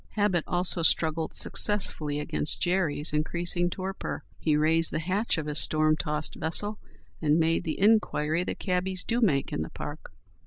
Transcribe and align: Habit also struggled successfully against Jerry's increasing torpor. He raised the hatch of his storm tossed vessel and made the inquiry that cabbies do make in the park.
Habit 0.13 0.45
also 0.47 0.81
struggled 0.81 1.35
successfully 1.35 2.19
against 2.19 2.59
Jerry's 2.59 3.13
increasing 3.13 3.69
torpor. 3.69 4.23
He 4.39 4.55
raised 4.57 4.91
the 4.91 4.97
hatch 4.99 5.37
of 5.37 5.45
his 5.45 5.59
storm 5.59 5.95
tossed 5.95 6.33
vessel 6.33 6.79
and 7.21 7.37
made 7.39 7.63
the 7.65 7.79
inquiry 7.79 8.43
that 8.45 8.57
cabbies 8.57 9.03
do 9.03 9.21
make 9.21 9.53
in 9.53 9.61
the 9.61 9.69
park. 9.69 10.11